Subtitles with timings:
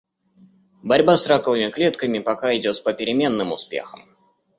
[0.81, 4.01] Борьба с раковыми клетками пока идёт с попеременным успехом.